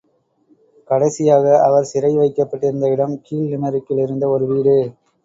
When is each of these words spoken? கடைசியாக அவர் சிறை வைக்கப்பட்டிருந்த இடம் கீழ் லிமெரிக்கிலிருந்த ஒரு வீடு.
கடைசியாக 0.89 1.45
அவர் 1.59 1.83
சிறை 1.83 2.11
வைக்கப்பட்டிருந்த 2.15 2.87
இடம் 2.87 3.21
கீழ் 3.21 3.51
லிமெரிக்கிலிருந்த 3.51 4.27
ஒரு 4.27 4.47
வீடு. 4.47 4.75